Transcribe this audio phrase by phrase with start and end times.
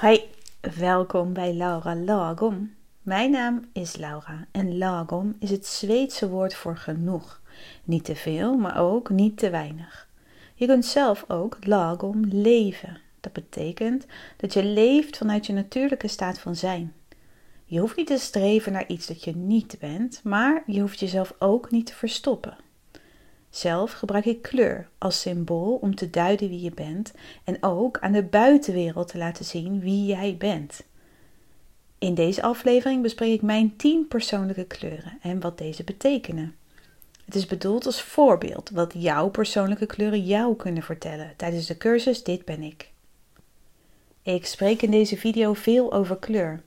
[0.00, 0.20] Hoi,
[0.78, 2.74] welkom bij Laura Lagom.
[3.02, 7.40] Mijn naam is Laura en lagom is het Zweedse woord voor genoeg.
[7.84, 10.08] Niet te veel, maar ook niet te weinig.
[10.54, 13.00] Je kunt zelf ook lagom leven.
[13.20, 16.92] Dat betekent dat je leeft vanuit je natuurlijke staat van zijn.
[17.64, 21.34] Je hoeft niet te streven naar iets dat je niet bent, maar je hoeft jezelf
[21.38, 22.56] ook niet te verstoppen.
[23.50, 27.12] Zelf gebruik ik kleur als symbool om te duiden wie je bent
[27.44, 30.84] en ook aan de buitenwereld te laten zien wie jij bent.
[31.98, 36.54] In deze aflevering bespreek ik mijn 10 persoonlijke kleuren en wat deze betekenen.
[37.24, 42.22] Het is bedoeld als voorbeeld wat jouw persoonlijke kleuren jou kunnen vertellen tijdens de cursus
[42.22, 42.90] Dit ben ik.
[44.22, 46.62] Ik spreek in deze video veel over kleur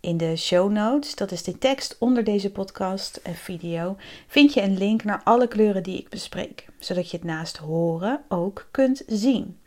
[0.00, 3.96] in de show notes, dat is de tekst onder deze podcast en video,
[4.26, 8.24] vind je een link naar alle kleuren die ik bespreek, zodat je het naast horen
[8.28, 9.58] ook kunt zien.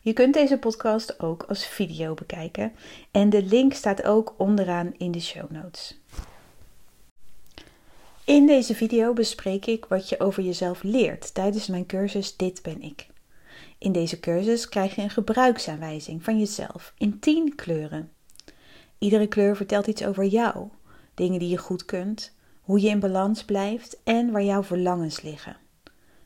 [0.00, 2.72] Je kunt deze podcast ook als video bekijken
[3.10, 6.00] en de link staat ook onderaan in de show notes.
[8.24, 12.82] In deze video bespreek ik wat je over jezelf leert tijdens mijn cursus Dit ben
[12.82, 13.06] ik.
[13.78, 18.12] In deze cursus krijg je een gebruiksaanwijzing van jezelf in 10 kleuren.
[19.04, 20.68] Iedere kleur vertelt iets over jou,
[21.14, 25.56] dingen die je goed kunt, hoe je in balans blijft en waar jouw verlangens liggen.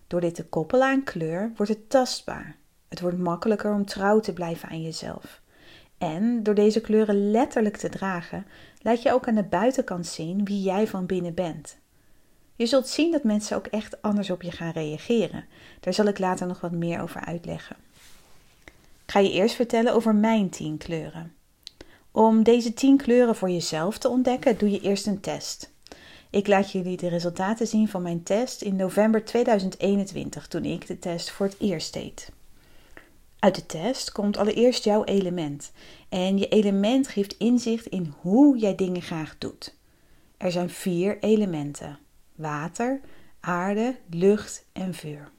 [0.06, 2.56] Door dit te koppelen aan kleur wordt het tastbaar.
[2.88, 5.40] Het wordt makkelijker om trouw te blijven aan jezelf.
[5.98, 8.46] En door deze kleuren letterlijk te dragen,
[8.82, 11.78] laat je ook aan de buitenkant zien wie jij van binnen bent.
[12.56, 15.44] Je zult zien dat mensen ook echt anders op je gaan reageren.
[15.80, 17.76] Daar zal ik later nog wat meer over uitleggen.
[19.04, 21.36] Ik ga je eerst vertellen over mijn tien kleuren.
[22.18, 25.72] Om deze 10 kleuren voor jezelf te ontdekken, doe je eerst een test.
[26.30, 30.98] Ik laat jullie de resultaten zien van mijn test in november 2021, toen ik de
[30.98, 32.32] test voor het eerst deed.
[33.38, 35.72] Uit de test komt allereerst jouw element.
[36.08, 39.74] En je element geeft inzicht in hoe jij dingen graag doet.
[40.36, 41.98] Er zijn vier elementen:
[42.34, 43.00] water,
[43.40, 45.30] aarde, lucht en vuur.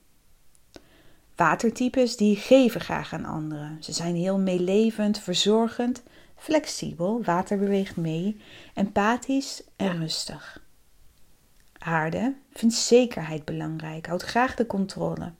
[1.36, 3.78] Watertypes die geven graag aan anderen.
[3.84, 6.04] Ze zijn heel meelevend, verzorgend
[6.40, 8.42] flexibel, water beweegt mee,
[8.74, 10.62] empathisch en rustig.
[11.78, 15.32] Aarde vindt zekerheid belangrijk, houdt graag de controle,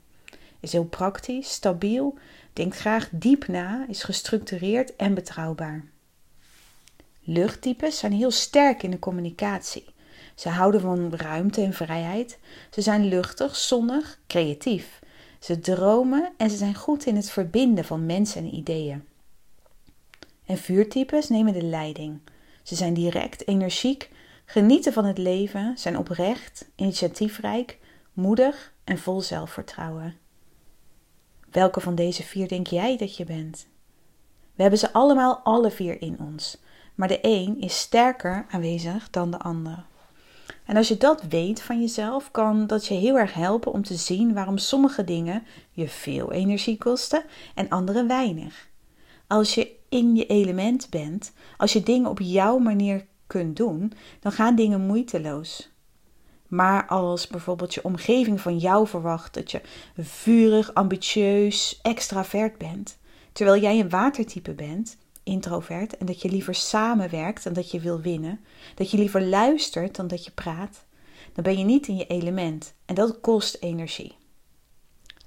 [0.60, 2.18] is heel praktisch, stabiel,
[2.52, 5.84] denkt graag diep na, is gestructureerd en betrouwbaar.
[7.20, 9.84] Luchttypes zijn heel sterk in de communicatie.
[10.34, 12.38] Ze houden van ruimte en vrijheid.
[12.70, 15.00] Ze zijn luchtig, zonnig, creatief.
[15.38, 19.04] Ze dromen en ze zijn goed in het verbinden van mensen en ideeën.
[20.50, 22.20] En vuurtypes nemen de leiding.
[22.62, 24.10] Ze zijn direct, energiek,
[24.44, 27.78] genieten van het leven, zijn oprecht, initiatiefrijk,
[28.12, 30.16] moedig en vol zelfvertrouwen.
[31.50, 33.66] Welke van deze vier denk jij dat je bent?
[34.54, 36.58] We hebben ze allemaal alle vier in ons,
[36.94, 39.84] maar de een is sterker aanwezig dan de ander.
[40.64, 43.96] En als je dat weet van jezelf, kan dat je heel erg helpen om te
[43.96, 47.24] zien waarom sommige dingen je veel energie kosten
[47.54, 48.68] en andere weinig.
[49.26, 54.32] Als je in je element bent, als je dingen op jouw manier kunt doen, dan
[54.32, 55.70] gaan dingen moeiteloos.
[56.48, 59.60] Maar als bijvoorbeeld je omgeving van jou verwacht dat je
[59.98, 62.98] vurig, ambitieus, extravert bent,
[63.32, 68.00] terwijl jij een watertype bent, introvert, en dat je liever samenwerkt dan dat je wil
[68.00, 68.40] winnen,
[68.74, 70.84] dat je liever luistert dan dat je praat,
[71.32, 74.16] dan ben je niet in je element en dat kost energie.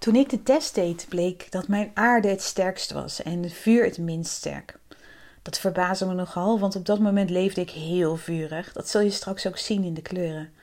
[0.03, 3.97] Toen ik de test deed, bleek dat mijn aarde het sterkst was en vuur het
[3.97, 4.79] minst sterk.
[5.41, 8.73] Dat verbaasde me nogal, want op dat moment leefde ik heel vurig.
[8.73, 10.53] Dat zul je straks ook zien in de kleuren.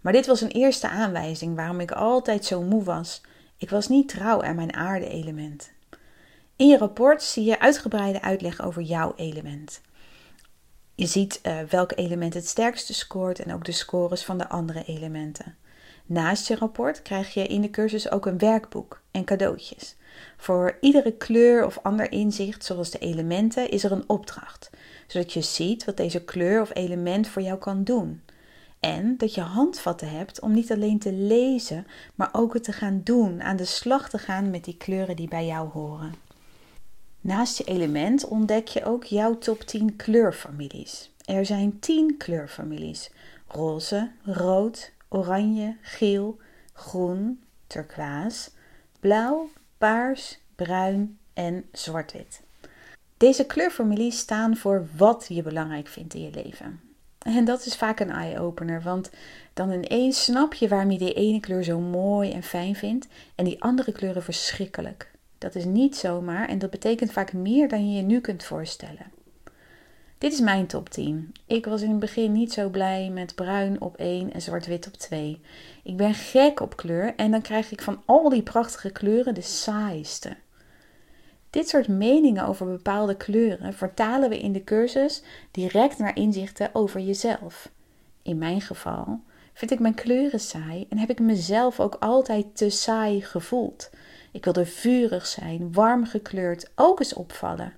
[0.00, 3.20] Maar dit was een eerste aanwijzing waarom ik altijd zo moe was.
[3.56, 5.70] Ik was niet trouw aan mijn aarde-element.
[6.56, 9.80] In je rapport zie je uitgebreide uitleg over jouw element.
[10.94, 14.84] Je ziet uh, welk element het sterkste scoort en ook de scores van de andere
[14.84, 15.56] elementen.
[16.06, 19.96] Naast je rapport krijg je in de cursus ook een werkboek en cadeautjes.
[20.36, 24.70] Voor iedere kleur of ander inzicht, zoals de elementen, is er een opdracht,
[25.06, 28.22] zodat je ziet wat deze kleur of element voor jou kan doen.
[28.80, 33.00] En dat je handvatten hebt om niet alleen te lezen, maar ook het te gaan
[33.04, 36.14] doen, aan de slag te gaan met die kleuren die bij jou horen.
[37.20, 41.10] Naast je element ontdek je ook jouw top 10 kleurfamilies.
[41.24, 43.10] Er zijn 10 kleurfamilies:
[43.46, 46.38] roze, rood, oranje, geel,
[46.72, 48.50] groen, turquoise,
[49.00, 49.48] blauw,
[49.78, 52.40] paars, bruin en zwart-wit.
[53.16, 56.80] Deze kleurfamilies staan voor wat je belangrijk vindt in je leven.
[57.18, 59.10] En dat is vaak een eye-opener, want
[59.54, 63.44] dan ineens snap je waarom je die ene kleur zo mooi en fijn vindt en
[63.44, 65.10] die andere kleuren verschrikkelijk.
[65.38, 69.15] Dat is niet zomaar en dat betekent vaak meer dan je je nu kunt voorstellen.
[70.18, 71.34] Dit is mijn top 10.
[71.46, 74.92] Ik was in het begin niet zo blij met bruin op 1 en zwart-wit op
[74.92, 75.40] 2.
[75.82, 79.40] Ik ben gek op kleur en dan krijg ik van al die prachtige kleuren de
[79.40, 80.36] saaiste.
[81.50, 87.00] Dit soort meningen over bepaalde kleuren vertalen we in de cursus direct naar inzichten over
[87.00, 87.70] jezelf.
[88.22, 89.20] In mijn geval
[89.52, 93.90] vind ik mijn kleuren saai en heb ik mezelf ook altijd te saai gevoeld.
[94.32, 97.72] Ik wilde vurig zijn, warm gekleurd, ook eens opvallen.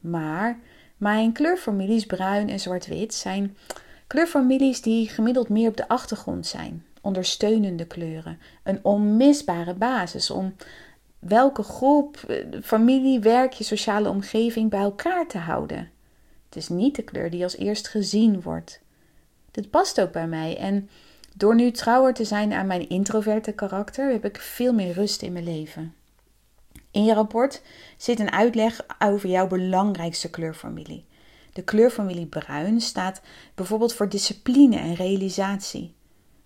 [0.00, 0.58] Maar
[0.96, 3.56] mijn kleurfamilies bruin en zwart-wit zijn
[4.06, 6.84] kleurfamilies die gemiddeld meer op de achtergrond zijn.
[7.00, 10.54] Ondersteunende kleuren, een onmisbare basis om
[11.18, 15.90] welke groep, eh, familie, werk, je sociale omgeving bij elkaar te houden.
[16.46, 18.80] Het is niet de kleur die als eerst gezien wordt.
[19.50, 20.88] Dit past ook bij mij en
[21.34, 25.32] door nu trouwer te zijn aan mijn introverte karakter heb ik veel meer rust in
[25.32, 25.94] mijn leven.
[26.96, 27.62] In je rapport
[27.96, 31.06] zit een uitleg over jouw belangrijkste kleurfamilie.
[31.52, 33.20] De kleurfamilie bruin staat
[33.54, 35.94] bijvoorbeeld voor discipline en realisatie.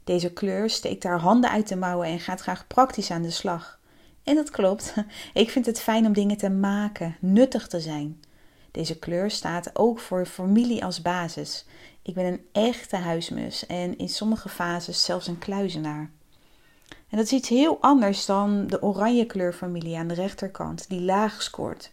[0.04, 3.80] Deze kleur steekt haar handen uit de mouwen en gaat graag praktisch aan de slag.
[4.24, 4.94] En dat klopt.
[5.34, 8.20] Ik vind het fijn om dingen te maken, nuttig te zijn.
[8.70, 11.66] Deze kleur staat ook voor familie als basis.
[12.02, 16.10] Ik ben een echte huismus en in sommige fases zelfs een kluizenaar.
[17.10, 21.42] En dat is iets heel anders dan de oranje kleurfamilie aan de rechterkant, die laag
[21.42, 21.92] scoort.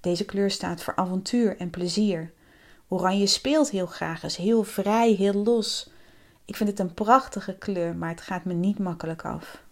[0.00, 2.32] Deze kleur staat voor avontuur en plezier.
[2.88, 5.90] Oranje speelt heel graag, is heel vrij, heel los.
[6.44, 9.62] Ik vind het een prachtige kleur, maar het gaat me niet makkelijk af.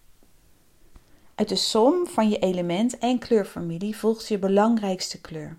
[1.35, 5.57] Uit de som van je element en kleurfamilie volgt je belangrijkste kleur.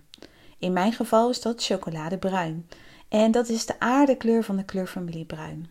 [0.58, 2.68] In mijn geval is dat chocoladebruin.
[3.08, 5.70] En dat is de aardekleur van de kleurfamilie bruin.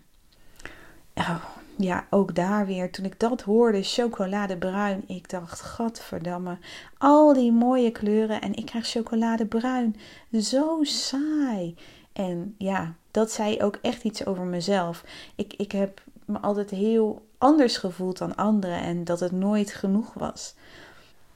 [1.14, 1.46] Oh,
[1.78, 6.58] ja, ook daar weer, toen ik dat hoorde, chocoladebruin, ik dacht, gadverdamme,
[6.98, 9.96] al die mooie kleuren en ik krijg chocoladebruin.
[10.42, 11.76] Zo saai.
[12.14, 15.04] En ja, dat zei ook echt iets over mezelf.
[15.36, 20.14] Ik, ik heb me altijd heel anders gevoeld dan anderen en dat het nooit genoeg
[20.14, 20.56] was.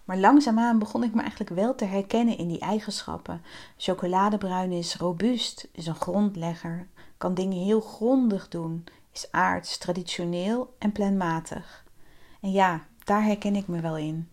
[0.06, 3.42] Maar langzaamaan begon ik me eigenlijk wel te herkennen in die eigenschappen.
[3.78, 6.88] Chocoladebruin is robuust, is een grondlegger,
[7.18, 8.84] kan dingen heel grondig doen,
[9.24, 11.86] is aards, traditioneel en planmatig.
[12.42, 14.30] En ja, daar herken ik me wel in.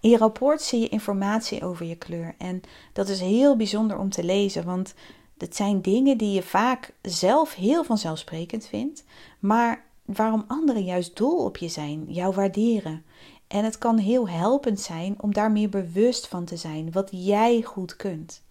[0.00, 2.60] In je rapport zie je informatie over je kleur en
[2.92, 4.94] dat is heel bijzonder om te lezen, want
[5.38, 9.04] het zijn dingen die je vaak zelf heel vanzelfsprekend vindt,
[9.38, 13.04] maar waarom anderen juist dol op je zijn, jou waarderen.
[13.46, 17.62] En het kan heel helpend zijn om daar meer bewust van te zijn wat jij
[17.62, 18.42] goed kunt.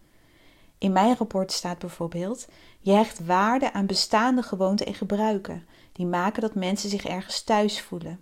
[0.78, 2.48] In mijn rapport staat bijvoorbeeld:
[2.80, 7.82] je hecht waarde aan bestaande gewoonten en gebruiken, die maken dat mensen zich ergens thuis
[7.82, 8.20] voelen.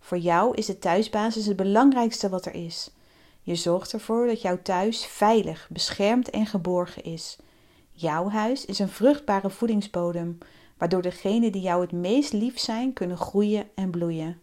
[0.00, 2.90] Voor jou is de thuisbasis het belangrijkste wat er is.
[3.42, 7.36] Je zorgt ervoor dat jouw thuis veilig, beschermd en geborgen is.
[7.90, 10.38] Jouw huis is een vruchtbare voedingsbodem,
[10.78, 14.40] waardoor degenen die jou het meest lief zijn kunnen groeien en bloeien.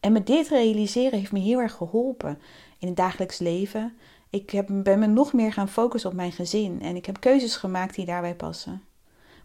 [0.00, 2.38] En met dit realiseren heeft me heel erg geholpen
[2.78, 3.96] in het dagelijks leven.
[4.30, 7.56] Ik heb, ben me nog meer gaan focussen op mijn gezin en ik heb keuzes
[7.56, 8.82] gemaakt die daarbij passen.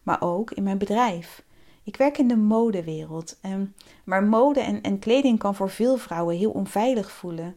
[0.03, 1.43] Maar ook in mijn bedrijf.
[1.83, 6.37] Ik werk in de modewereld, en, maar mode en, en kleding kan voor veel vrouwen
[6.37, 7.55] heel onveilig voelen.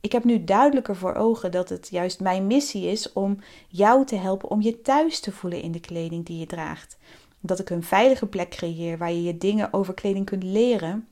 [0.00, 4.16] Ik heb nu duidelijker voor ogen dat het juist mijn missie is om jou te
[4.16, 6.96] helpen om je thuis te voelen in de kleding die je draagt.
[7.40, 11.08] Dat ik een veilige plek creëer waar je je dingen over kleding kunt leren,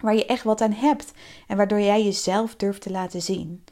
[0.00, 1.12] waar je echt wat aan hebt
[1.46, 3.62] en waardoor jij jezelf durft te laten zien.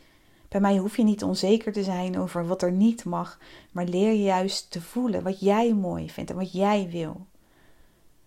[0.55, 3.39] Bij mij hoef je niet onzeker te zijn over wat er niet mag,
[3.73, 7.27] maar leer je juist te voelen wat jij mooi vindt en wat jij wil.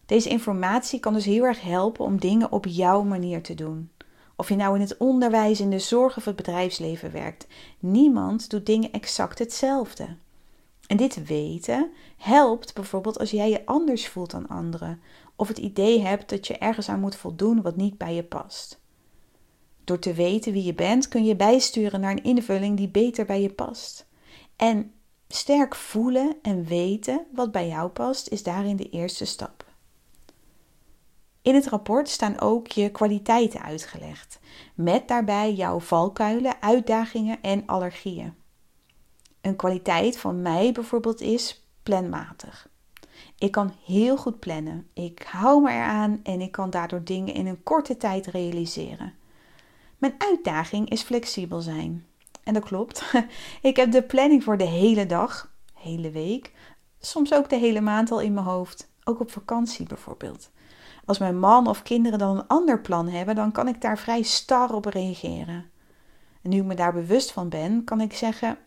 [0.06, 3.92] Deze informatie kan dus heel erg helpen om dingen op jouw manier te doen.
[4.36, 7.48] Of je nou in het onderwijs, in de zorg of het bedrijfsleven werkt,
[7.80, 10.16] niemand doet dingen exact hetzelfde.
[10.88, 15.02] En dit weten helpt bijvoorbeeld als jij je anders voelt dan anderen,
[15.36, 18.80] of het idee hebt dat je ergens aan moet voldoen wat niet bij je past.
[19.88, 23.42] Door te weten wie je bent kun je bijsturen naar een invulling die beter bij
[23.42, 24.08] je past.
[24.56, 24.94] En
[25.28, 29.66] sterk voelen en weten wat bij jou past is daarin de eerste stap.
[31.42, 34.40] In het rapport staan ook je kwaliteiten uitgelegd,
[34.76, 38.34] met daarbij jouw valkuilen, uitdagingen en allergieën.
[39.42, 42.70] Een kwaliteit van mij bijvoorbeeld is planmatig.
[43.38, 44.90] Ik kan heel goed plannen.
[44.94, 49.17] Ik hou me eraan en ik kan daardoor dingen in een korte tijd realiseren.
[49.98, 52.06] Mijn uitdaging is flexibel zijn.
[52.44, 53.14] En dat klopt.
[53.62, 56.54] Ik heb de planning voor de hele dag, hele week,
[57.00, 58.90] soms ook de hele maand al in mijn hoofd.
[59.04, 60.50] Ook op vakantie bijvoorbeeld.
[61.06, 64.22] Als mijn man of kinderen dan een ander plan hebben, dan kan ik daar vrij
[64.22, 65.66] star op reageren.
[66.42, 68.58] En nu ik me daar bewust van ben, kan ik zeggen: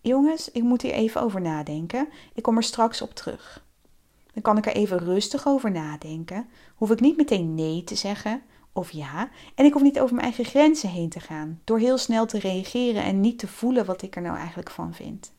[0.00, 2.08] Jongens, ik moet hier even over nadenken.
[2.34, 3.64] Ik kom er straks op terug.
[4.32, 6.48] Dan kan ik er even rustig over nadenken.
[6.74, 8.42] Hoef ik niet meteen nee te zeggen
[8.74, 9.30] of ja.
[9.54, 11.60] En ik hoef niet over mijn eigen grenzen heen te gaan.
[11.64, 14.94] Door heel snel te reageren en niet te voelen wat ik er nou eigenlijk van
[14.94, 15.32] vind.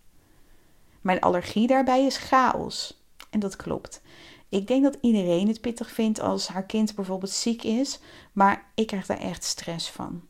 [1.02, 3.04] Mijn allergie daarbij is chaos.
[3.30, 4.02] En dat klopt.
[4.50, 8.00] Ik denk dat iedereen het pittig vindt als haar kind bijvoorbeeld ziek is,
[8.34, 10.22] maar ik krijg daar echt stress van.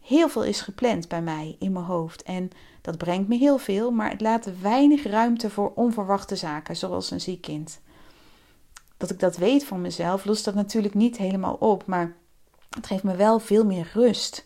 [0.00, 3.90] Heel veel is gepland bij mij in mijn hoofd en dat brengt me heel veel,
[3.90, 7.80] maar het laat weinig ruimte voor onverwachte zaken, zoals een ziek kind.
[8.96, 12.16] Dat ik dat weet van mezelf, lost dat natuurlijk niet helemaal op, maar
[12.74, 14.44] het geeft me wel veel meer rust.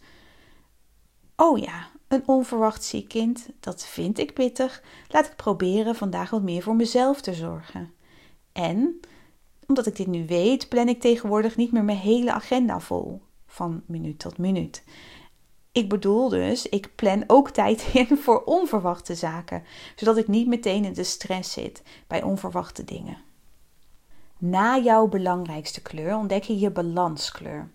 [1.36, 4.82] Oh ja, een onverwacht ziek kind, dat vind ik pittig.
[5.08, 7.92] Laat ik proberen vandaag wat meer voor mezelf te zorgen.
[8.52, 9.00] En
[9.66, 13.82] omdat ik dit nu weet, plan ik tegenwoordig niet meer mijn hele agenda vol, van
[13.86, 14.82] minuut tot minuut.
[15.72, 19.64] Ik bedoel dus, ik plan ook tijd in voor onverwachte zaken,
[19.96, 23.18] zodat ik niet meteen in de stress zit bij onverwachte dingen.
[24.38, 27.70] Na jouw belangrijkste kleur ontdek je je balanskleur.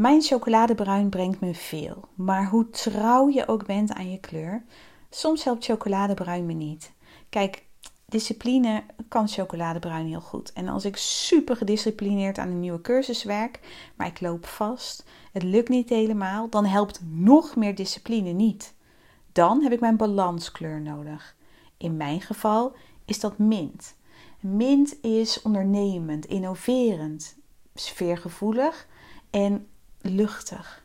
[0.00, 4.64] Mijn chocoladebruin brengt me veel, maar hoe trouw je ook bent aan je kleur,
[5.10, 6.92] soms helpt chocoladebruin me niet.
[7.28, 7.64] Kijk,
[8.06, 10.52] discipline kan chocoladebruin heel goed.
[10.52, 13.60] En als ik super gedisciplineerd aan een nieuwe cursus werk,
[13.96, 18.74] maar ik loop vast, het lukt niet helemaal, dan helpt nog meer discipline niet.
[19.32, 21.36] Dan heb ik mijn balanskleur nodig.
[21.76, 22.72] In mijn geval
[23.04, 23.94] is dat mint.
[24.40, 27.36] Mint is ondernemend, innoverend,
[27.74, 28.88] sfeergevoelig
[29.30, 29.66] en
[30.00, 30.84] luchtig.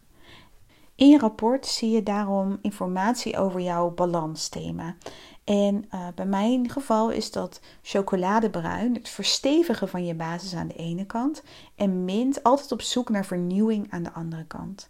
[0.95, 4.95] In je rapport zie je daarom informatie over jouw balansthema.
[5.43, 10.73] En uh, bij mijn geval is dat chocoladebruin, het verstevigen van je basis aan de
[10.73, 11.43] ene kant,
[11.75, 14.89] en mint altijd op zoek naar vernieuwing aan de andere kant.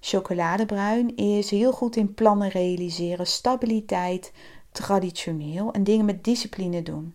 [0.00, 4.32] Chocoladebruin is heel goed in plannen realiseren, stabiliteit,
[4.72, 7.14] traditioneel en dingen met discipline doen.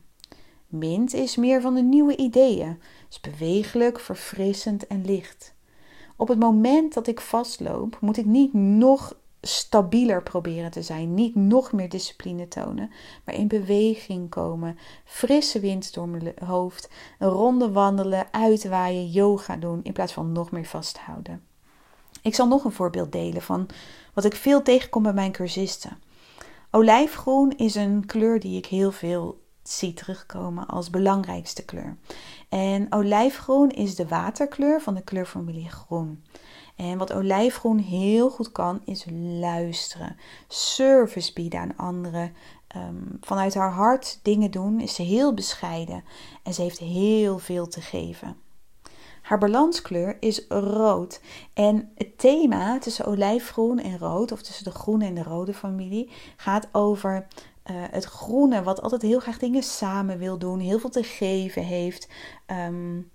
[0.68, 5.56] Mint is meer van de nieuwe ideeën, is bewegelijk, verfrissend en licht.
[6.18, 11.36] Op het moment dat ik vastloop, moet ik niet nog stabieler proberen te zijn, niet
[11.36, 12.92] nog meer discipline tonen,
[13.26, 19.80] maar in beweging komen, frisse wind door mijn hoofd, een ronde wandelen, uitwaaien, yoga doen
[19.84, 21.44] in plaats van nog meer vasthouden.
[22.22, 23.68] Ik zal nog een voorbeeld delen van
[24.14, 25.98] wat ik veel tegenkom bij mijn cursisten.
[26.72, 31.98] Olijfgroen is een kleur die ik heel veel zie terugkomen als belangrijkste kleur.
[32.50, 36.24] En olijfgroen is de waterkleur van de kleurformulier groen.
[36.76, 39.06] En wat olijfgroen heel goed kan, is
[39.40, 42.34] luisteren, service bieden aan anderen.
[42.68, 46.04] Ehm, vanuit haar hart dingen doen, is ze heel bescheiden
[46.44, 48.38] en ze heeft heel veel te geven.
[49.22, 51.22] Haar balanskleur is rood.
[51.54, 56.12] En het thema tussen olijfgroen en rood, of tussen de groene en de rode familie,
[56.38, 57.28] gaat over
[57.72, 61.64] uh, het groene, wat altijd heel graag dingen samen wil doen, heel veel te geven
[61.64, 62.10] heeft.
[62.68, 63.12] Um,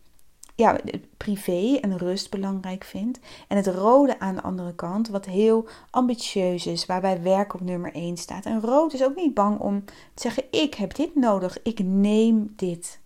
[0.55, 0.81] ja,
[1.17, 3.19] privé en rust belangrijk vindt.
[3.49, 7.95] En het rode aan de andere kant, wat heel ambitieus is, waarbij werk op nummer
[7.95, 8.47] 1 staat.
[8.47, 12.53] En rood is ook niet bang om te zeggen: Ik heb dit nodig, ik neem
[12.57, 13.01] dit.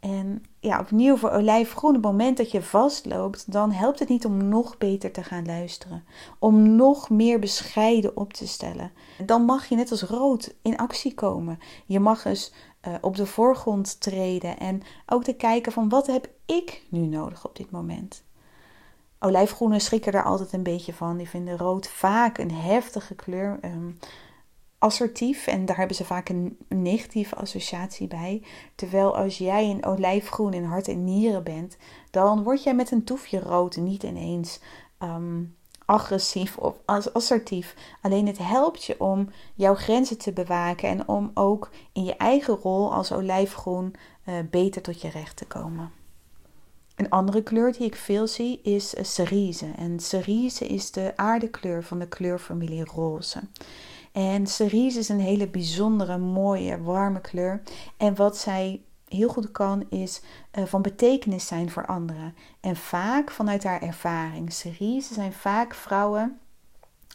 [0.00, 4.24] En ja, opnieuw voor olijfgroen, op het moment dat je vastloopt, dan helpt het niet
[4.24, 6.04] om nog beter te gaan luisteren.
[6.38, 8.92] Om nog meer bescheiden op te stellen.
[9.24, 11.58] Dan mag je net als rood in actie komen.
[11.86, 12.52] Je mag eens
[12.88, 17.44] uh, op de voorgrond treden en ook te kijken van wat heb ik nu nodig
[17.46, 18.22] op dit moment.
[19.20, 21.16] Olijfgroenen schrikken daar altijd een beetje van.
[21.16, 23.58] Die vinden rood vaak een heftige kleur.
[23.64, 23.98] Um,
[24.78, 28.42] assertief en daar hebben ze vaak een negatieve associatie bij.
[28.74, 31.76] Terwijl als jij een olijfgroen in hart en nieren bent,
[32.10, 34.60] dan word jij met een toefje rood niet ineens
[35.02, 36.76] um, agressief of
[37.12, 37.74] assertief.
[38.02, 42.54] Alleen het helpt je om jouw grenzen te bewaken en om ook in je eigen
[42.54, 43.94] rol als olijfgroen
[44.28, 45.92] uh, beter tot je recht te komen.
[46.96, 49.70] Een andere kleur die ik veel zie is uh, cerise.
[49.76, 53.40] En cerise is de aardekleur van de kleurfamilie roze.
[54.12, 57.62] En cerise is een hele bijzondere, mooie, warme kleur.
[57.96, 60.22] En wat zij heel goed kan, is
[60.58, 62.34] uh, van betekenis zijn voor anderen.
[62.60, 64.52] En vaak vanuit haar ervaring.
[64.52, 66.38] Cerise zijn vaak vrouwen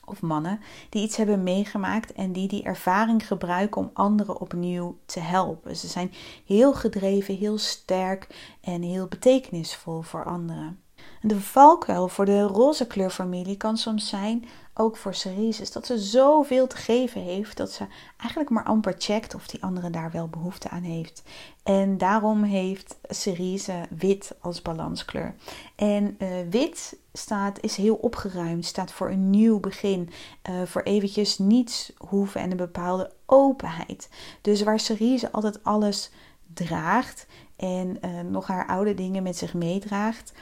[0.06, 0.60] of mannen
[0.90, 5.76] die iets hebben meegemaakt en die die ervaring gebruiken om anderen opnieuw te helpen.
[5.76, 6.12] Ze zijn
[6.46, 8.28] heel gedreven, heel sterk
[8.62, 10.80] en heel betekenisvol voor anderen.
[11.26, 16.68] De valkuil voor de roze kleurfamilie kan soms zijn, ook voor Cerise, dat ze zoveel
[16.68, 17.86] te geven heeft dat ze
[18.18, 21.24] eigenlijk maar amper checkt of die andere daar wel behoefte aan heeft.
[21.64, 25.36] En daarom heeft Cerise wit als balanskleur.
[25.76, 30.10] En uh, wit staat, is heel opgeruimd, staat voor een nieuw begin,
[30.50, 34.10] uh, voor eventjes niets hoeven en een bepaalde openheid.
[34.42, 36.12] Dus waar Cerise altijd alles
[36.54, 40.34] draagt en uh, nog haar oude dingen met zich meedraagt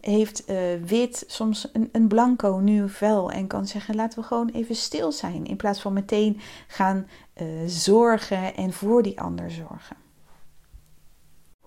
[0.00, 4.48] heeft uh, wit soms een, een blanco nieuw vel en kan zeggen: laten we gewoon
[4.48, 5.44] even stil zijn.
[5.44, 9.96] In plaats van meteen gaan uh, zorgen en voor die ander zorgen.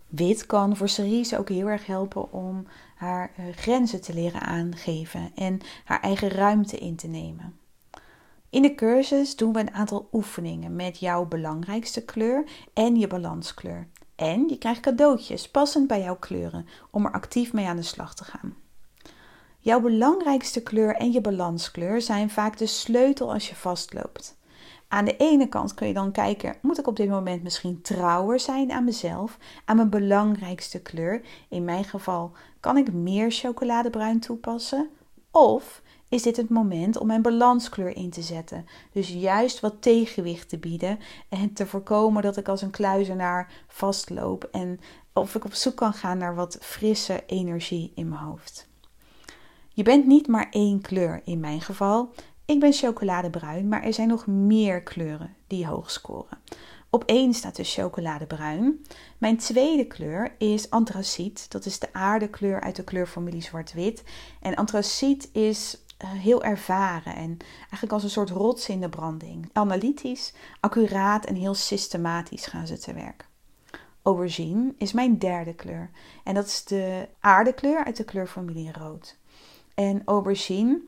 [0.07, 5.31] Wit kan voor Cerise ook heel erg helpen om haar uh, grenzen te leren aangeven
[5.35, 7.59] en haar eigen ruimte in te nemen.
[8.49, 13.87] In de cursus doen we een aantal oefeningen met jouw belangrijkste kleur en je balanskleur.
[14.21, 18.15] En je krijgt cadeautjes passend bij jouw kleuren om er actief mee aan de slag
[18.15, 18.55] te gaan.
[19.59, 24.37] Jouw belangrijkste kleur en je balanskleur zijn vaak de sleutel als je vastloopt.
[24.87, 28.39] Aan de ene kant kun je dan kijken: moet ik op dit moment misschien trouwer
[28.39, 31.21] zijn aan mezelf, aan mijn belangrijkste kleur?
[31.49, 34.89] In mijn geval kan ik meer chocoladebruin toepassen.
[35.31, 35.80] Of
[36.11, 38.65] is dit het moment om mijn balanskleur in te zetten.
[38.91, 40.99] Dus juist wat tegenwicht te bieden
[41.29, 44.79] en te voorkomen dat ik als een kluizenaar vastloop en
[45.13, 48.67] of ik op zoek kan gaan naar wat frisse energie in mijn hoofd.
[49.69, 52.13] Je bent niet maar één kleur in mijn geval.
[52.45, 56.37] Ik ben chocoladebruin, maar er zijn nog meer kleuren die hoog scoren.
[56.89, 58.85] Op één staat dus chocoladebruin.
[59.17, 61.51] Mijn tweede kleur is antraciet.
[61.51, 64.03] Dat is de aardekleur uit de kleurfamilie zwart-wit.
[64.41, 69.49] En antraciet is heel ervaren en eigenlijk als een soort rots in de branding.
[69.53, 73.29] Analytisch, accuraat en heel systematisch gaan ze te werk.
[74.01, 75.89] Aubergine is mijn derde kleur
[76.23, 79.17] en dat is de aardekleur uit de kleurfamilie rood.
[79.73, 80.81] En aubergine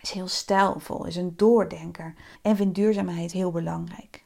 [0.00, 4.24] is heel stijlvol, is een doordenker en vindt duurzaamheid heel belangrijk.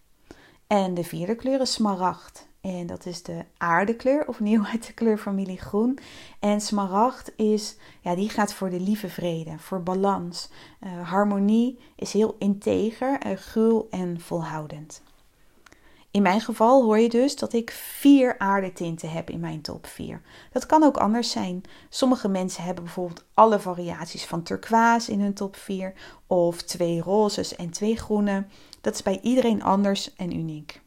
[0.67, 2.49] En de vierde kleur is smaragd.
[2.63, 5.99] En dat is de aardekleur, opnieuw uit de kleurfamilie groen.
[6.41, 10.49] En smaragd is, ja, die gaat voor de lieve vrede, voor balans.
[10.81, 13.27] Uh, harmonie is heel integer,
[13.57, 15.03] uh, en volhoudend.
[16.11, 20.21] In mijn geval hoor je dus dat ik vier aardetinten heb in mijn top 4.
[20.53, 21.63] Dat kan ook anders zijn.
[21.89, 25.95] Sommige mensen hebben bijvoorbeeld alle variaties van turquoise in hun top 4,
[26.27, 28.45] of twee rozes en twee groene.
[28.81, 30.82] Dat is bij iedereen anders en uniek.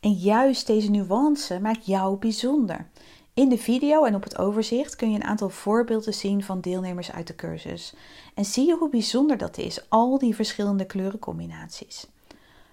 [0.00, 2.88] En juist deze nuance maakt jou bijzonder.
[3.34, 7.12] In de video en op het overzicht kun je een aantal voorbeelden zien van deelnemers
[7.12, 7.94] uit de cursus.
[8.34, 12.06] En zie je hoe bijzonder dat is, al die verschillende kleurencombinaties.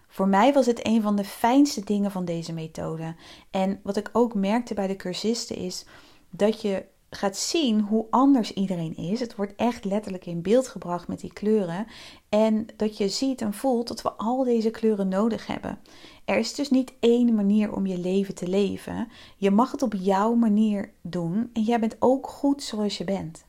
[0.08, 3.16] Voor mij was het een van de fijnste dingen van deze methode.
[3.52, 5.86] En wat ik ook merkte bij de cursisten is
[6.30, 9.20] dat je gaat zien hoe anders iedereen is.
[9.20, 11.88] Het wordt echt letterlijk in beeld gebracht met die kleuren.
[12.30, 15.80] En dat je ziet en voelt dat we al deze kleuren nodig hebben.
[16.26, 19.08] Er is dus niet één manier om je leven te leven.
[19.38, 23.46] Je mag het op jouw manier doen en jij bent ook goed zoals je bent.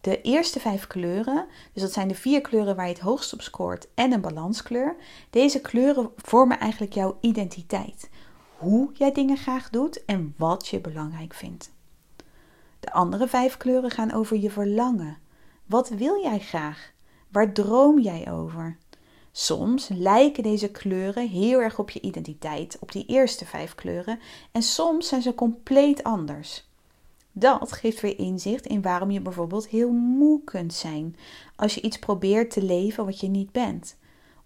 [0.00, 3.40] De eerste vijf kleuren, dus dat zijn de vier kleuren waar je het hoogst op
[3.40, 4.96] scoort en een balanskleur.
[5.30, 8.10] Deze kleuren vormen eigenlijk jouw identiteit.
[8.56, 11.76] Hoe jij dingen graag doet en wat je belangrijk vindt.
[12.80, 15.18] De andere vijf kleuren gaan over je verlangen.
[15.66, 16.92] Wat wil jij graag?
[17.28, 18.78] Waar droom jij over?
[19.32, 24.18] Soms lijken deze kleuren heel erg op je identiteit, op die eerste vijf kleuren,
[24.52, 26.66] en soms zijn ze compleet anders.
[27.32, 31.16] Dat geeft weer inzicht in waarom je bijvoorbeeld heel moe kunt zijn
[31.56, 33.96] als je iets probeert te leven wat je niet bent.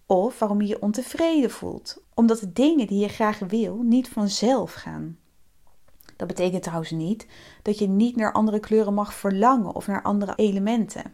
[0.05, 4.73] Of waarom je je ontevreden voelt, omdat de dingen die je graag wil niet vanzelf
[4.73, 5.17] gaan.
[6.15, 7.27] Dat betekent trouwens niet
[7.61, 11.13] dat je niet naar andere kleuren mag verlangen of naar andere elementen.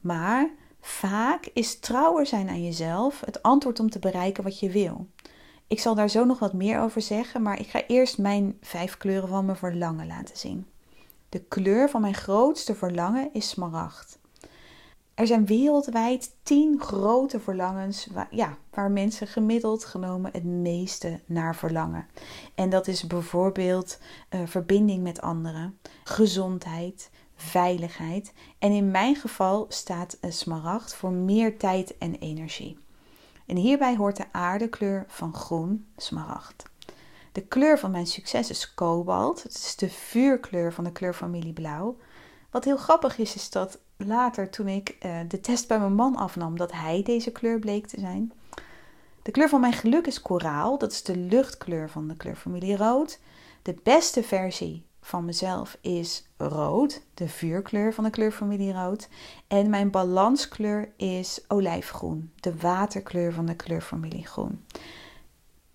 [0.00, 5.06] Maar vaak is trouwer zijn aan jezelf het antwoord om te bereiken wat je wil.
[5.66, 8.96] Ik zal daar zo nog wat meer over zeggen, maar ik ga eerst mijn vijf
[8.96, 10.66] kleuren van mijn verlangen laten zien.
[11.28, 14.18] De kleur van mijn grootste verlangen is smaragd.
[15.16, 21.56] Er zijn wereldwijd tien grote verlangens waar, ja, waar mensen gemiddeld genomen het meeste naar
[21.56, 22.06] verlangen.
[22.54, 23.98] En dat is bijvoorbeeld
[24.30, 28.32] uh, verbinding met anderen, gezondheid, veiligheid.
[28.58, 32.78] En in mijn geval staat een smaragd voor meer tijd en energie.
[33.46, 36.62] En hierbij hoort de aardekleur van groen, smaragd.
[37.32, 39.42] De kleur van mijn succes is kobalt.
[39.42, 41.96] Het is de vuurkleur van de kleurfamilie blauw.
[42.50, 46.16] Wat heel grappig is, is dat later toen ik uh, de test bij mijn man
[46.16, 48.32] afnam, dat hij deze kleur bleek te zijn.
[49.22, 50.78] De kleur van mijn geluk is koraal.
[50.78, 53.20] Dat is de luchtkleur van de kleurfamilie rood.
[53.62, 59.08] De beste versie van mezelf is rood, de vuurkleur van de kleurfamilie rood.
[59.46, 64.64] En mijn balanskleur is olijfgroen, de waterkleur van de kleurfamilie groen.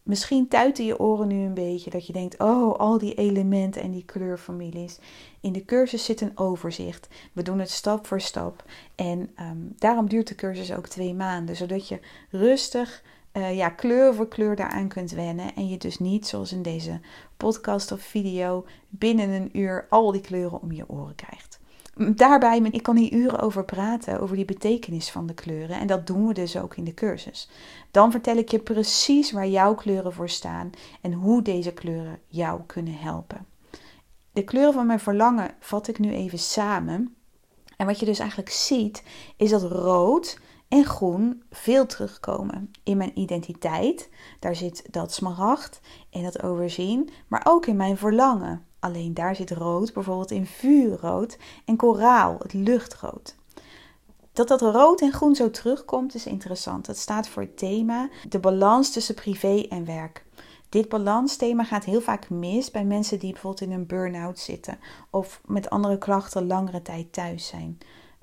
[0.04, 3.92] Misschien tuiten je oren nu een beetje dat je denkt: oh, al die elementen en
[3.92, 5.00] die kleurfamilies.
[5.42, 7.08] In de cursus zit een overzicht.
[7.34, 8.64] We doen het stap voor stap.
[8.96, 14.16] En ehm, daarom duurt de cursus ook twee maanden, zodat je rustig uh, ja, kleur
[14.16, 15.56] voor kleur daaraan kunt wennen.
[15.56, 17.00] En je dus niet, zoals in deze
[17.38, 21.61] podcast of video, binnen een uur al die kleuren om je oren krijgt.
[22.10, 25.80] Daarbij, ik kan hier uren over praten, over die betekenis van de kleuren.
[25.80, 27.50] En dat doen we dus ook in de cursus.
[27.92, 30.70] Dan vertel ik je precies waar jouw kleuren voor staan
[31.02, 33.46] en hoe deze kleuren jou kunnen helpen.
[34.32, 37.16] De kleuren van mijn verlangen vat ik nu even samen.
[37.78, 39.04] En wat je dus eigenlijk ziet,
[39.38, 44.10] is dat rood en groen veel terugkomen in mijn identiteit.
[44.40, 48.66] Daar zit dat smaragd en dat overzien, maar ook in mijn verlangen.
[48.82, 53.36] Alleen daar zit rood bijvoorbeeld in vuurrood en koraal, het luchtrood.
[54.34, 56.88] Dat dat rood en groen zo terugkomt is interessant.
[56.88, 60.26] Het staat voor het thema de balans tussen privé en werk.
[60.70, 65.42] Dit balansthema gaat heel vaak mis bij mensen die bijvoorbeeld in een burn-out zitten of
[65.46, 67.78] met andere klachten langere tijd thuis zijn.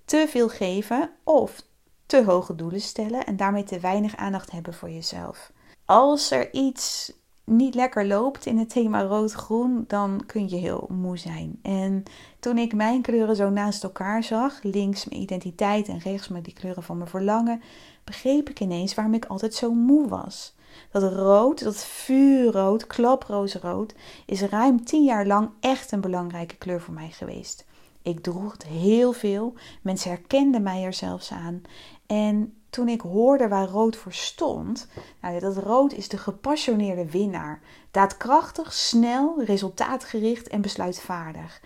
[0.04, 1.62] Te veel geven of
[2.06, 5.52] te hoge doelen stellen en daarmee te weinig aandacht hebben voor jezelf.
[5.84, 7.12] Als er iets
[7.48, 11.58] niet lekker loopt in het thema rood-groen, dan kun je heel moe zijn.
[11.62, 12.02] En
[12.40, 16.54] toen ik mijn kleuren zo naast elkaar zag, links mijn identiteit en rechts met die
[16.54, 17.62] kleuren van mijn verlangen,
[18.04, 20.56] begreep ik ineens waarom ik altijd zo moe was.
[20.90, 23.94] Dat rood, dat vuurrood, klaproosrood,
[24.26, 27.66] is ruim tien jaar lang echt een belangrijke kleur voor mij geweest.
[28.02, 29.54] Ik droeg het heel veel.
[29.82, 31.62] Mensen herkenden mij er zelfs aan.
[32.06, 34.88] En toen ik hoorde waar rood voor stond,
[35.20, 37.60] nou, dat rood is de gepassioneerde winnaar.
[37.90, 41.60] Daadkrachtig, snel, resultaatgericht en besluitvaardig.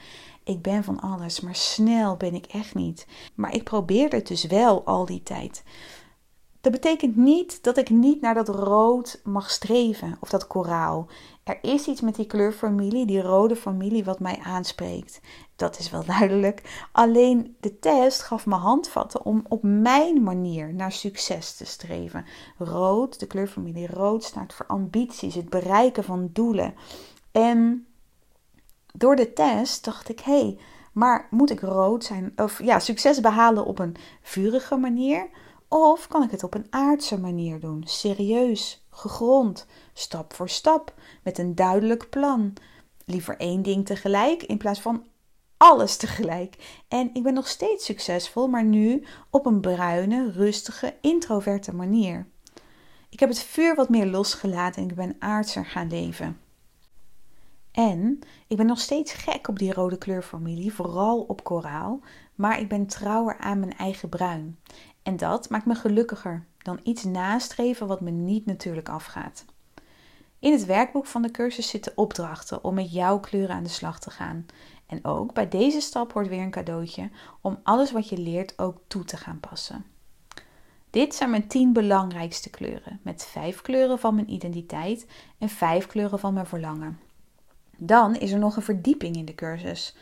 [0.45, 3.07] Ik ben van alles, maar snel ben ik echt niet.
[3.35, 5.63] Maar ik probeerde het dus wel al die tijd.
[6.63, 11.07] Dat betekent niet dat ik niet naar dat rood mag streven of dat koraal.
[11.45, 15.21] Er is iets met die kleurfamilie, die rode familie, wat mij aanspreekt.
[15.57, 16.87] Dat is wel duidelijk.
[16.93, 22.25] Alleen de test gaf me handvatten om op mijn manier naar succes te streven.
[22.59, 26.75] Rood, de kleurfamilie rood, staat voor ambities, het bereiken van doelen.
[27.33, 27.87] En
[28.93, 30.59] door de test dacht ik: hé, hey,
[30.93, 32.33] maar moet ik rood zijn?
[32.37, 35.29] Of ja, succes behalen op een vurige manier?
[35.75, 37.83] Of kan ik het op een aardse manier doen?
[37.87, 42.53] Serieus, gegrond, stap voor stap, met een duidelijk plan.
[43.05, 45.05] Liever één ding tegelijk in plaats van
[45.57, 46.83] alles tegelijk.
[46.89, 52.27] En ik ben nog steeds succesvol, maar nu op een bruine, rustige, introverte manier.
[53.09, 56.41] Ik heb het vuur wat meer losgelaten en ik ben aardser gaan leven.
[57.73, 62.01] En ik ben nog steeds gek op die rode kleurfamilie, vooral op koraal,
[62.35, 64.59] maar ik ben trouwer aan mijn eigen bruin.
[65.03, 69.45] En dat maakt me gelukkiger dan iets nastreven wat me niet natuurlijk afgaat.
[70.39, 74.01] In het werkboek van de cursus zitten opdrachten om met jouw kleuren aan de slag
[74.01, 74.47] te gaan.
[74.87, 77.11] En ook bij deze stap hoort weer een cadeautje
[77.41, 79.85] om alles wat je leert ook toe te gaan passen.
[80.91, 85.07] Dit zijn mijn 10 belangrijkste kleuren, met 5 kleuren van mijn identiteit
[85.39, 86.99] en 5 kleuren van mijn verlangen.
[87.77, 89.97] Dan is er nog een verdieping in de cursus.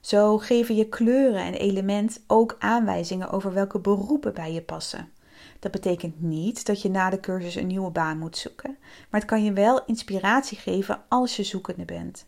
[0.00, 5.12] Zo geven je kleuren en element ook aanwijzingen over welke beroepen bij je passen.
[5.58, 8.76] Dat betekent niet dat je na de cursus een nieuwe baan moet zoeken,
[9.10, 12.26] maar het kan je wel inspiratie geven als je zoekende bent.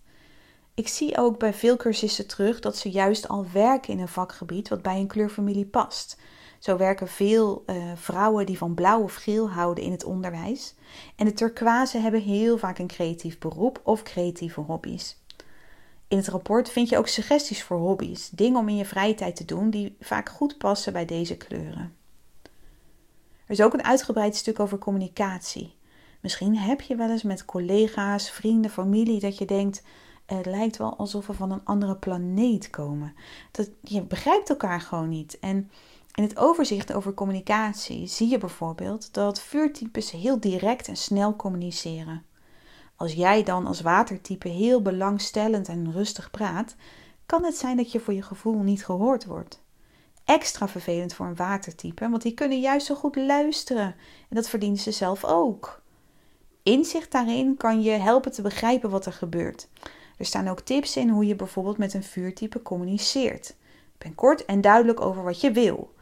[0.74, 4.68] Ik zie ook bij veel cursisten terug dat ze juist al werken in een vakgebied
[4.68, 6.18] wat bij een kleurfamilie past.
[6.58, 10.74] Zo werken veel uh, vrouwen die van blauw of geel houden in het onderwijs.
[11.16, 15.21] En de turquoise hebben heel vaak een creatief beroep of creatieve hobby's.
[16.12, 19.36] In het rapport vind je ook suggesties voor hobby's, dingen om in je vrije tijd
[19.36, 21.94] te doen die vaak goed passen bij deze kleuren.
[23.44, 25.74] Er is ook een uitgebreid stuk over communicatie.
[26.20, 29.82] Misschien heb je wel eens met collega's, vrienden, familie dat je denkt:
[30.26, 33.14] het lijkt wel alsof we van een andere planeet komen.
[33.50, 35.38] Dat, je begrijpt elkaar gewoon niet.
[35.38, 35.70] En
[36.14, 42.24] in het overzicht over communicatie zie je bijvoorbeeld dat vuurtypes heel direct en snel communiceren.
[43.02, 46.74] Als jij dan als watertype heel belangstellend en rustig praat,
[47.26, 49.62] kan het zijn dat je voor je gevoel niet gehoord wordt.
[50.24, 53.94] Extra vervelend voor een watertype, want die kunnen juist zo goed luisteren
[54.28, 55.82] en dat verdienen ze zelf ook.
[56.62, 59.68] Inzicht daarin kan je helpen te begrijpen wat er gebeurt.
[60.18, 63.56] Er staan ook tips in hoe je bijvoorbeeld met een vuurtype communiceert.
[63.98, 65.94] Ben kort en duidelijk over wat je wil.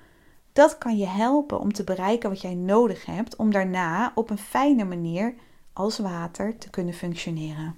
[0.53, 4.39] Dat kan je helpen om te bereiken wat jij nodig hebt om daarna op een
[4.39, 5.35] fijne manier
[5.81, 7.77] als water te kunnen functioneren.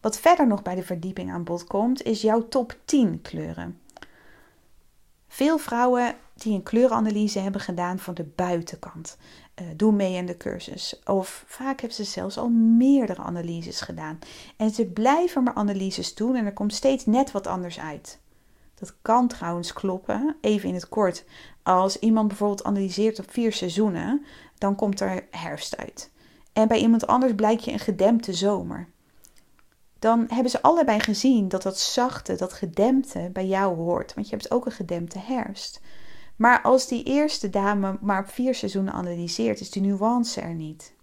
[0.00, 3.80] Wat verder nog bij de verdieping aan bod komt, is jouw top 10 kleuren.
[5.28, 9.16] Veel vrouwen die een kleurenanalyse hebben gedaan van de buitenkant,
[9.60, 11.00] uh, doen mee aan de cursus.
[11.04, 14.18] Of vaak hebben ze zelfs al meerdere analyses gedaan.
[14.56, 18.18] En ze blijven maar analyses doen en er komt steeds net wat anders uit.
[18.74, 21.24] Dat kan trouwens kloppen, even in het kort.
[21.62, 24.24] Als iemand bijvoorbeeld analyseert op vier seizoenen,
[24.58, 26.09] dan komt er herfst uit.
[26.52, 28.88] En bij iemand anders blijkt je een gedempte zomer.
[29.98, 34.14] Dan hebben ze allebei gezien dat dat zachte, dat gedempte bij jou hoort.
[34.14, 35.80] Want je hebt ook een gedempte herfst.
[36.36, 40.94] Maar als die eerste dame maar op vier seizoenen analyseert, is die nuance er niet.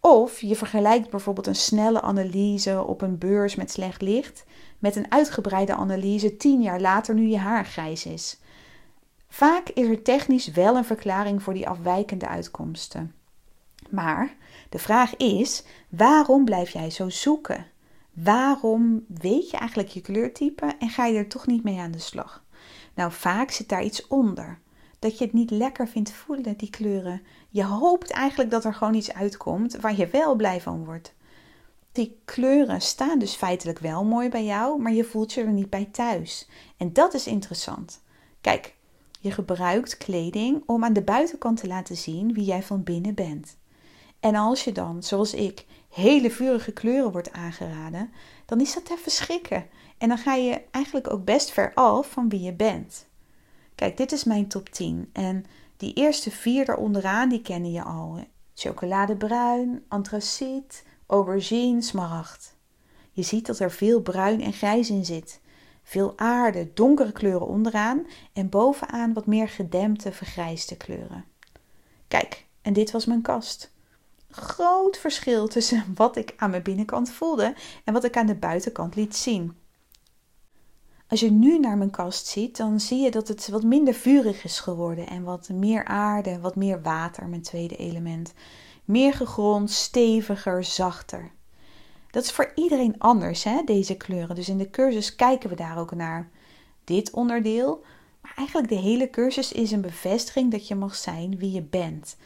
[0.00, 4.44] Of je vergelijkt bijvoorbeeld een snelle analyse op een beurs met slecht licht
[4.78, 8.38] met een uitgebreide analyse tien jaar later nu je haar grijs is.
[9.28, 13.14] Vaak is er technisch wel een verklaring voor die afwijkende uitkomsten.
[13.90, 14.36] Maar
[14.68, 17.66] de vraag is: waarom blijf jij zo zoeken?
[18.12, 21.98] Waarom weet je eigenlijk je kleurtype en ga je er toch niet mee aan de
[21.98, 22.44] slag?
[22.94, 24.58] Nou, vaak zit daar iets onder.
[24.98, 27.22] Dat je het niet lekker vindt voelen, die kleuren.
[27.48, 31.14] Je hoopt eigenlijk dat er gewoon iets uitkomt waar je wel blij van wordt.
[31.92, 35.70] Die kleuren staan dus feitelijk wel mooi bij jou, maar je voelt je er niet
[35.70, 36.48] bij thuis.
[36.76, 38.02] En dat is interessant.
[38.40, 38.74] Kijk,
[39.20, 43.56] je gebruikt kleding om aan de buitenkant te laten zien wie jij van binnen bent.
[44.20, 48.10] En als je dan, zoals ik, hele vurige kleuren wordt aangeraden,
[48.46, 49.66] dan is dat even schrikken.
[49.98, 53.06] En dan ga je eigenlijk ook best ver af van wie je bent.
[53.74, 55.10] Kijk, dit is mijn top 10.
[55.12, 55.44] En
[55.76, 58.24] die eerste vier eronderaan, die kennen je al.
[58.54, 62.56] Chocoladebruin, antraciet, aubergine, smaragd.
[63.12, 65.40] Je ziet dat er veel bruin en grijs in zit.
[65.82, 71.24] Veel aarde, donkere kleuren onderaan en bovenaan wat meer gedempte, vergrijsde kleuren.
[72.08, 73.72] Kijk, en dit was mijn kast.
[74.30, 78.94] Groot verschil tussen wat ik aan mijn binnenkant voelde en wat ik aan de buitenkant
[78.94, 79.54] liet zien.
[81.08, 84.44] Als je nu naar mijn kast ziet, dan zie je dat het wat minder vurig
[84.44, 88.32] is geworden en wat meer aarde, wat meer water, mijn tweede element.
[88.84, 91.30] Meer gegrond, steviger, zachter.
[92.10, 94.34] Dat is voor iedereen anders, hè, deze kleuren.
[94.34, 96.30] Dus in de cursus kijken we daar ook naar.
[96.84, 97.84] Dit onderdeel,
[98.22, 102.16] maar eigenlijk de hele cursus is een bevestiging dat je mag zijn wie je bent.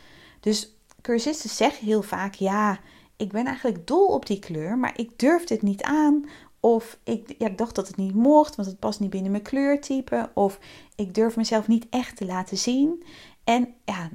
[0.41, 2.81] Dus cursisten zeggen heel vaak: ja,
[3.17, 6.29] ik ben eigenlijk dol op die kleur, maar ik durf dit niet aan.
[6.61, 9.43] Of ik, ja, ik dacht dat het niet mocht, want het past niet binnen mijn
[9.43, 10.31] kleurtype.
[10.35, 10.59] Of
[10.97, 13.05] ik durf mezelf niet echt te laten zien.
[13.45, 14.11] En ja,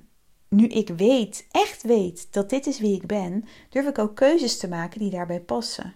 [0.48, 4.58] nu ik weet, echt weet dat dit is wie ik ben, durf ik ook keuzes
[4.58, 5.94] te maken die daarbij passen.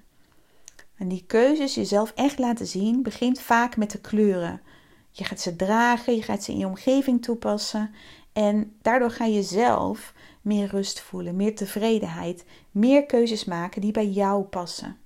[0.98, 4.62] En die keuzes jezelf echt laten zien begint vaak met de kleuren.
[5.12, 7.94] Je gaat ze dragen, je gaat ze in je omgeving toepassen
[8.34, 14.08] en daardoor ga je zelf meer rust voelen, meer tevredenheid, meer keuzes maken die bij
[14.08, 14.98] jou passen.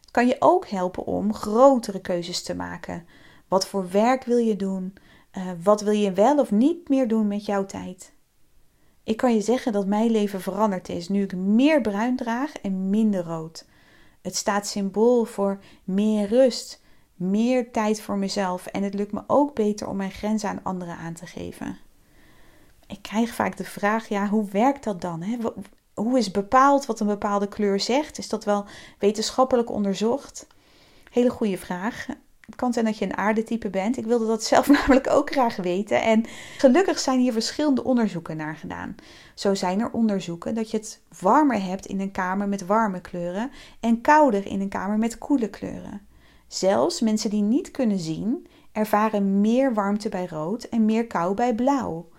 [0.00, 3.06] Het kan je ook helpen om grotere keuzes te maken.
[3.48, 4.94] Wat voor werk wil je doen?
[5.38, 8.12] Uh, wat wil je wel of niet meer doen met jouw tijd?
[9.04, 12.90] Ik kan je zeggen dat mijn leven veranderd is nu ik meer bruin draag en
[12.90, 13.66] minder rood.
[14.20, 16.82] Het staat symbool voor meer rust,
[17.14, 20.96] meer tijd voor mezelf en het lukt me ook beter om mijn grenzen aan anderen
[20.96, 21.78] aan te geven.
[22.92, 25.22] Ik krijg vaak de vraag: ja, hoe werkt dat dan?
[25.22, 25.36] Hè?
[25.94, 28.18] Hoe is bepaald wat een bepaalde kleur zegt?
[28.18, 28.64] Is dat wel
[28.98, 30.46] wetenschappelijk onderzocht?
[31.10, 32.06] Hele goede vraag.
[32.40, 33.96] Het kan zijn dat je een aardetype bent.
[33.96, 36.02] Ik wilde dat zelf namelijk ook graag weten.
[36.02, 36.24] En
[36.58, 38.94] gelukkig zijn hier verschillende onderzoeken naar gedaan.
[39.34, 43.50] Zo zijn er onderzoeken dat je het warmer hebt in een kamer met warme kleuren
[43.80, 46.06] en kouder in een kamer met koele kleuren.
[46.46, 51.54] Zelfs mensen die niet kunnen zien, ervaren meer warmte bij rood en meer kou bij
[51.54, 52.10] blauw.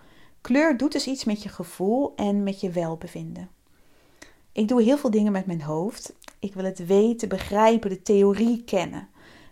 [0.44, 3.50] Kleur doet dus iets met je gevoel en met je welbevinden.
[4.52, 6.14] Ik doe heel veel dingen met mijn hoofd.
[6.38, 9.08] Ik wil het weten, begrijpen, de theorie kennen.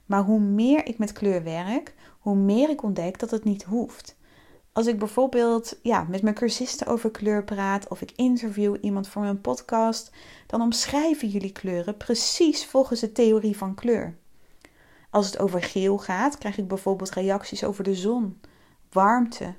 [0.06, 4.16] Maar hoe meer ik met kleur werk, hoe meer ik ontdek dat het niet hoeft.
[4.72, 9.22] Als ik bijvoorbeeld ja, met mijn cursisten over kleur praat of ik interview iemand voor
[9.22, 10.10] mijn podcast,
[10.46, 14.16] dan omschrijven jullie kleuren precies volgens de theorie van kleur.
[15.10, 18.40] Als het over geel gaat, krijg ik bijvoorbeeld reacties over de zon,
[18.90, 19.54] warmte,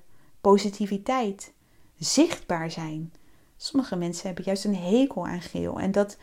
[0.52, 1.54] positiviteit,
[1.98, 3.14] zichtbaar zijn.
[3.58, 6.18] Sommige mensen hebben juist een hekel aan geel en dat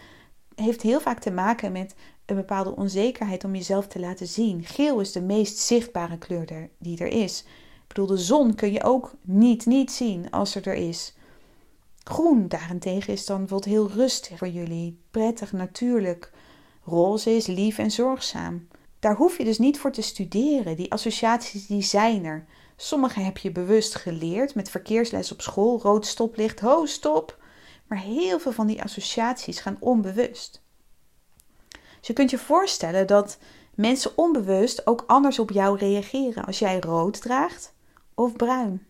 [0.54, 1.94] heeft heel vaak te maken met
[2.26, 4.64] een bepaalde onzekerheid om jezelf te laten zien.
[4.64, 7.40] Geel is de meest zichtbare kleur die er is.
[7.40, 11.14] Ik bedoel, de zon kun je ook niet, niet zien als er er is.
[12.04, 16.32] Groen daarentegen is dan bijvoorbeeld heel rustig voor jullie, prettig, natuurlijk.
[16.84, 18.68] Roze is lief en zorgzaam.
[18.98, 20.76] Daar hoef je dus niet voor te studeren.
[20.76, 22.46] Die associaties die zijn er.
[22.82, 27.38] Sommige heb je bewust geleerd met verkeersles op school, rood stoplicht, ho stop.
[27.86, 30.62] Maar heel veel van die associaties gaan onbewust.
[31.68, 33.38] Dus je kunt je voorstellen dat
[33.74, 37.74] mensen onbewust ook anders op jou reageren als jij rood draagt
[38.14, 38.86] of bruin.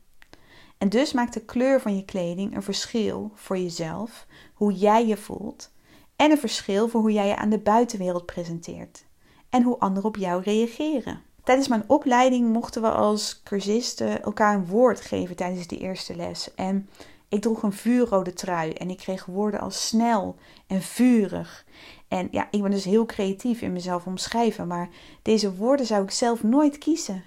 [0.78, 5.16] En dus maakt de kleur van je kleding een verschil voor jezelf, hoe jij je
[5.16, 5.70] voelt,
[6.16, 9.04] en een verschil voor hoe jij je aan de buitenwereld presenteert
[9.48, 11.28] en hoe anderen op jou reageren.
[11.50, 16.54] Tijdens mijn opleiding mochten we als cursisten elkaar een woord geven tijdens de eerste les.
[16.54, 16.88] En
[17.28, 20.36] ik droeg een vuurrode trui en ik kreeg woorden als snel
[20.66, 21.66] en vurig.
[22.08, 24.88] En ja, ik ben dus heel creatief in mezelf omschrijven, maar
[25.22, 27.24] deze woorden zou ik zelf nooit kiezen.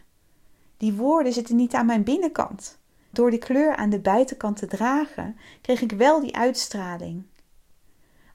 [0.77, 2.79] Die woorden zitten niet aan mijn binnenkant.
[3.11, 7.23] Door die kleur aan de buitenkant te dragen, kreeg ik wel die uitstraling.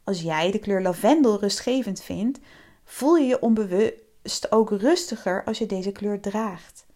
[0.04, 2.38] Als jij de kleur lavendel rustgevend vindt,
[2.84, 4.06] voel je je onbewust
[4.50, 6.86] ook rustiger als je deze kleur draagt.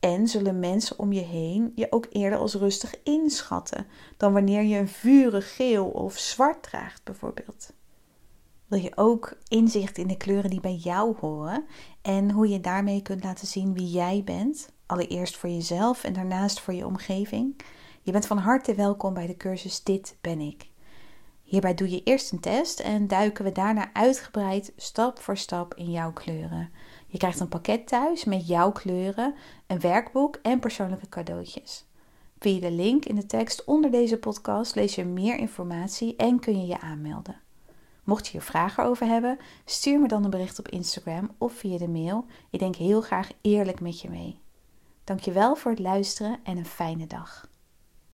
[0.00, 4.78] En zullen mensen om je heen je ook eerder als rustig inschatten dan wanneer je
[4.78, 7.72] een vurig geel of zwart draagt, bijvoorbeeld.
[8.66, 11.64] Wil je ook inzicht in de kleuren die bij jou horen
[12.02, 14.72] en hoe je daarmee kunt laten zien wie jij bent?
[14.86, 17.60] Allereerst voor jezelf en daarnaast voor je omgeving.
[18.02, 20.69] Je bent van harte welkom bij de cursus Dit ben ik.
[21.50, 25.90] Hierbij doe je eerst een test en duiken we daarna uitgebreid stap voor stap in
[25.90, 26.70] jouw kleuren.
[27.06, 29.34] Je krijgt een pakket thuis met jouw kleuren,
[29.66, 31.84] een werkboek en persoonlijke cadeautjes.
[32.38, 36.60] Via de link in de tekst onder deze podcast lees je meer informatie en kun
[36.60, 37.40] je je aanmelden.
[38.04, 41.78] Mocht je hier vragen over hebben, stuur me dan een bericht op Instagram of via
[41.78, 42.24] de mail.
[42.50, 44.40] Ik denk heel graag eerlijk met je mee.
[45.04, 47.49] Dankjewel voor het luisteren en een fijne dag.